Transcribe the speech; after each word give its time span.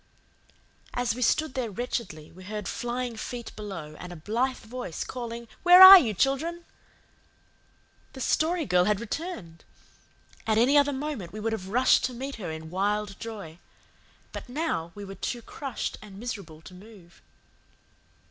As 0.95 1.13
we 1.13 1.21
stood 1.21 1.53
there 1.53 1.69
wretchedly 1.69 2.31
we 2.31 2.45
heard 2.45 2.67
flying 2.67 3.15
feet 3.15 3.55
below 3.55 3.95
and 3.99 4.11
a 4.11 4.15
blithe 4.15 4.57
voice 4.57 5.03
calling, 5.03 5.47
"Where 5.61 5.79
are 5.83 5.99
you, 5.99 6.15
children?" 6.15 6.65
The 8.13 8.19
Story 8.21 8.65
Girl 8.65 8.85
had 8.85 8.99
returned! 8.99 9.63
At 10.47 10.57
any 10.57 10.75
other 10.75 10.91
moment 10.91 11.31
we 11.31 11.39
would 11.39 11.53
have 11.53 11.67
rushed 11.69 12.03
to 12.05 12.15
meet 12.15 12.37
her 12.37 12.49
in 12.49 12.71
wild 12.71 13.19
joy. 13.19 13.59
But 14.31 14.49
now 14.49 14.91
we 14.95 15.05
were 15.05 15.13
too 15.13 15.43
crushed 15.43 15.99
and 16.01 16.17
miserable 16.17 16.63
to 16.63 16.73
move. 16.73 17.21